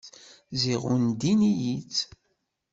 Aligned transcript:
Ziɣ 0.61 0.81
undin-iyi-tt. 0.93 1.99